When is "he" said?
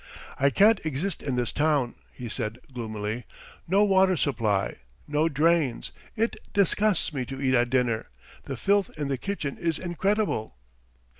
2.11-2.27